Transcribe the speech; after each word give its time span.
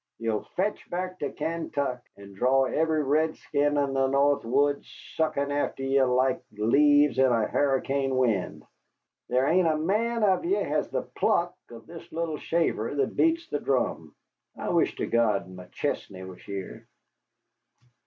Ye'll 0.17 0.45
fetch 0.55 0.89
back 0.89 1.19
to 1.19 1.31
Kaintuck, 1.31 2.01
and 2.17 2.35
draw 2.35 2.63
every 2.65 3.03
redskin 3.03 3.77
in 3.77 3.93
the 3.93 4.07
north 4.07 4.43
woods 4.43 4.91
suckin' 5.15 5.51
after 5.51 5.83
ye 5.83 6.01
like 6.01 6.43
leaves 6.53 7.19
in 7.19 7.31
a 7.31 7.45
harricane 7.45 8.17
wind. 8.17 8.63
There 9.29 9.45
hain't 9.45 9.67
a 9.67 9.77
man 9.77 10.23
of 10.23 10.43
ye 10.43 10.53
has 10.55 10.89
the 10.89 11.03
pluck 11.03 11.55
of 11.69 11.85
this 11.85 12.11
little 12.11 12.39
shaver 12.39 12.95
that 12.95 13.15
beats 13.15 13.47
the 13.49 13.59
drum. 13.59 14.15
I 14.57 14.69
wish 14.69 14.95
to 14.95 15.05
God 15.05 15.47
McChesney 15.55 16.27
was 16.27 16.41
here." 16.41 16.87